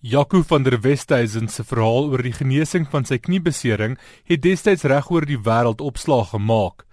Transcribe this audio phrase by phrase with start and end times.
[0.00, 3.96] Jaco van der Westhuizen se verhaal oor die genesing van sy kniebesering
[4.30, 6.84] het destyds regoor die wêreld opslag gemaak.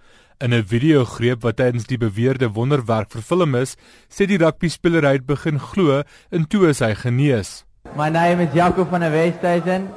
[0.42, 3.76] In 'n videogreep wat tydens die beweerde wonderwerk vervilm is,
[4.10, 7.64] sê die rugbyspeler hy het begin glo en toe is hy genees.
[7.94, 9.88] My name is Jaco van der Westhuizen.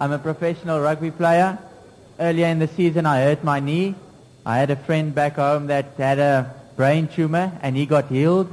[0.00, 1.58] I'm a professional rugby player.
[2.18, 3.96] Earlier in the season I hurt my knee.
[4.46, 8.46] I had a friend back home that had a brain tumor and he got healed.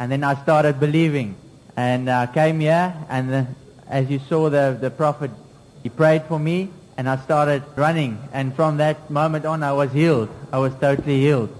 [0.00, 1.36] And then I started believing.
[1.76, 2.94] And uh, came here.
[3.08, 3.46] And the,
[3.88, 5.30] as you saw, the, the prophet,
[5.82, 8.18] he prayed for me, and I started running.
[8.32, 10.28] And from that moment on, I was healed.
[10.52, 11.50] I was totally healed.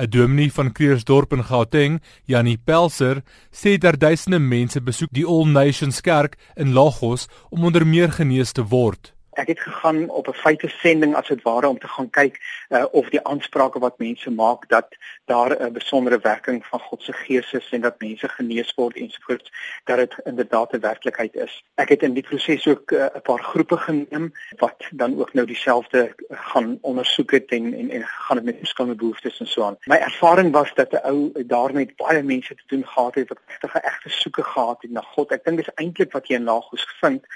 [0.00, 5.44] 'n Dominee van Kreersdorp in Gauteng, Janie Pelser, sê daar duisende mense besoek die All
[5.44, 10.40] Nations Kerk in Lagos om onder meer genees te word ek het gegaan op 'n
[10.44, 14.30] feite sending as dit ware om te gaan kyk uh, of die aansprake wat mense
[14.30, 14.88] maak dat
[15.24, 19.52] daar 'n besondere werking van God se gees is en dat mense genees word ensovoorts
[19.84, 21.64] dat dit inderdaad 'n werklikheid is.
[21.74, 25.46] Ek het in die proses ook uh, 'n paar groepe geneem wat dan ook nou
[25.46, 29.76] dieselfde gaan ondersoek het en en, en gaan dit met verskillende behoeftes en so aan.
[29.84, 33.38] My ervaring was dat 'n ou daar met baie mense te doen gehad het wat
[33.46, 35.32] regtig 'n egte soeke gehad het na God.
[35.32, 37.26] Ek dink dis eintlik wat jy in Lagos gevind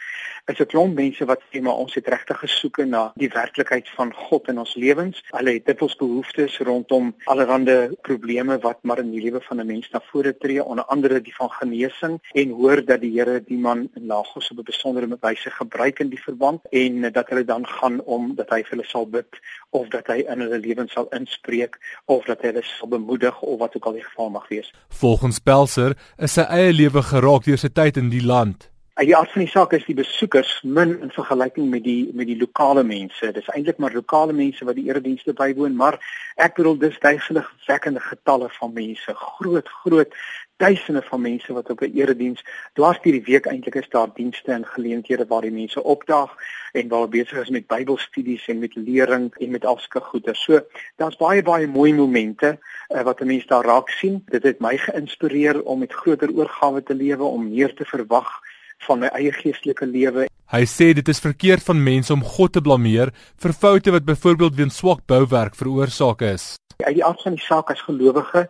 [0.46, 4.12] is 'n klomp mense wat sê maar ons het regtig gesoek na die werklikheid van
[4.14, 5.22] God in ons lewens.
[5.30, 9.66] Hulle het dit ons behoeftes rondom allerlei probleme wat maar in die lewe van 'n
[9.66, 13.58] mens na vore tree, onder andere die van genesing en hoor dat die Here die
[13.58, 17.66] man in Lagos op 'n besondere wyse gebruik in die verband en dat hulle dan
[17.66, 21.06] gaan om dat hy vir hulle sal bid of dat hy in hulle lewens sal
[21.10, 24.72] inspreek of dat hy hulle sal bemoedig of wat ook al die geval mag wees.
[24.88, 28.73] Volgens Pelser is sy eie lewe geraak deur sy tyd in die land.
[28.94, 32.28] Uit die aard van die saak is die besoekers min in vergelyking met die met
[32.30, 33.32] die lokale mense.
[33.34, 35.98] Dis eintlik maar lokale mense wat die eredienste bywoon, maar
[36.38, 40.14] ek bedoel dis duisende wekkende getalle van mense, groot groot
[40.62, 42.44] duisende van mense wat op 'n erediens
[42.78, 46.30] dwars deur die week eintlik is daar dienste en geleenthede waar die mense opdaag
[46.72, 50.34] en waar besig is met Bybelstudies en met lering en met afske goeie.
[50.34, 50.60] So
[50.96, 52.58] daar's baie baie mooi momente
[52.88, 54.22] uh, wat 'n mens daar raak sien.
[54.26, 58.40] Dit het my geïnspireer om met groter oorgawe te lewe, om meer te verwag
[58.86, 60.26] van my eie geestelike lewe.
[60.52, 63.12] Hy sê dit is verkeerd van mense om God te blameer
[63.42, 66.54] vir foute wat byvoorbeeld weens swak bouwerk veroorsaak is.
[66.84, 68.48] Uit die aard van die saak as gelowige,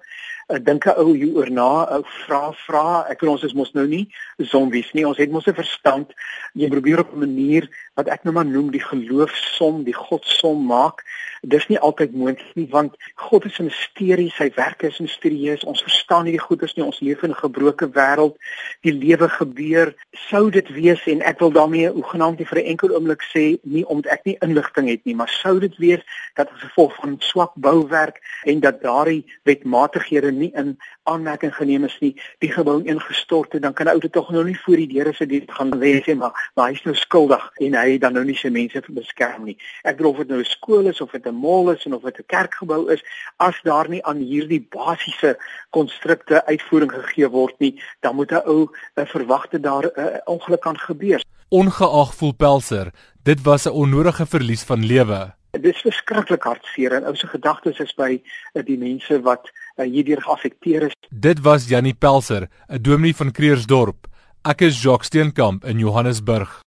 [0.49, 4.93] 'n ou hieroor na, ou vra vra, ek weet ons is mos nou nie zombies
[4.93, 5.07] nie.
[5.07, 6.13] Ons het mos 'n verstand.
[6.55, 11.03] Jy probeer op 'n manier wat ek nou maar noem die geloofsom, die godsom maak
[11.49, 12.97] dis nie altyd moontlik nie want
[13.29, 15.65] God is 'n misterie, sy werke is misterieus.
[15.65, 16.85] Ons verstaan nie die goeders nie.
[16.85, 18.37] Ons leef in 'n gebroke wêreld.
[18.83, 19.95] Die lewe gebeur.
[20.13, 23.87] Sou dit wees en ek wil daarmee hoegenaamd nie vir 'n enkel oomblik sê nie
[23.87, 26.03] omdat ek nie inligting het nie, maar sou dit wees
[26.35, 31.97] dat as gevolg van swak bouwerk en dat daardie wetmatighede nie in aanmerking geneem is
[32.01, 34.89] nie, die gebou ingestort het, dan kan 'n ou dit tog nou nie voor die
[34.89, 38.25] deure se dit gaan wees nie, maar maar hy's nou skuldig en hy dan nou
[38.25, 39.57] nie sy mense beskerm nie.
[39.85, 42.03] Ek bedoel of dit nou 'n skool is of dit 'n mall is en of
[42.03, 43.03] dit 'n kerkgebou is,
[43.37, 45.37] as daar nie aan hierdie basiese
[45.71, 50.79] konstrukte uitvoering gegee word nie, dan moet 'n ou verwagte daar 'n uh, ongeluk kan
[50.79, 51.23] gebeur.
[51.49, 55.35] Ongeag voel Pelser, dit was 'n onnodige verlies van lewe.
[55.51, 58.23] Dit is verskriklik hartseer en ou se gedagtes is by
[58.53, 60.97] uh, die mense wat uh, hierdeur geaffekteer is.
[61.11, 64.07] Dit was Jannie Pelser, 'n dominee van Kreersdorp.
[64.45, 66.63] Ek is Jacques Steenkamp in Johannesburg.